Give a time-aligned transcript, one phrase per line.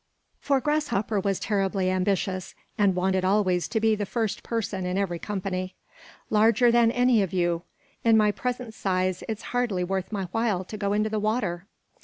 [0.39, 5.19] For Grasshopper was terribly ambitious and wanted always to be the first person in every
[5.19, 5.75] company.
[6.31, 7.61] "Larger than any of you;
[8.03, 11.67] in my present size it's hardly worth my while to go into the water."